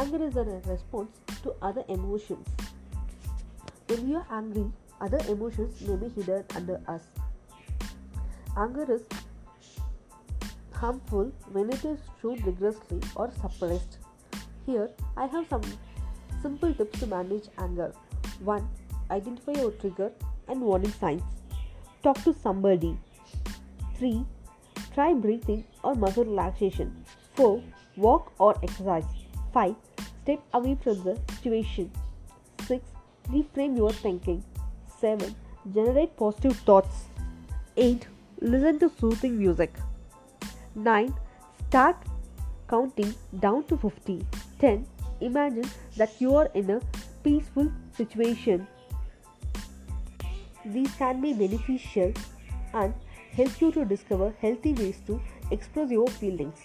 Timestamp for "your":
19.60-19.72, 33.76-33.92, 55.90-56.06